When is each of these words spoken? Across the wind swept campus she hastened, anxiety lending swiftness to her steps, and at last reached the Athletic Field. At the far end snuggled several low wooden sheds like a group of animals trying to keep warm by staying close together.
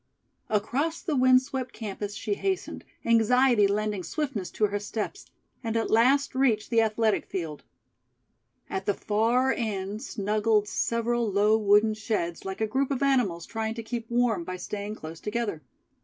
Across 0.49 1.03
the 1.03 1.15
wind 1.15 1.43
swept 1.43 1.73
campus 1.73 2.15
she 2.15 2.33
hastened, 2.33 2.83
anxiety 3.05 3.67
lending 3.67 4.01
swiftness 4.01 4.49
to 4.49 4.63
her 4.65 4.79
steps, 4.79 5.27
and 5.63 5.77
at 5.77 5.91
last 5.91 6.33
reached 6.33 6.71
the 6.71 6.81
Athletic 6.81 7.23
Field. 7.27 7.63
At 8.67 8.87
the 8.87 8.95
far 8.95 9.53
end 9.53 10.01
snuggled 10.01 10.67
several 10.67 11.31
low 11.31 11.55
wooden 11.55 11.93
sheds 11.93 12.43
like 12.45 12.61
a 12.61 12.65
group 12.65 12.89
of 12.89 13.03
animals 13.03 13.45
trying 13.45 13.75
to 13.75 13.83
keep 13.83 14.09
warm 14.09 14.43
by 14.43 14.57
staying 14.57 14.95
close 14.95 15.19
together. 15.19 15.61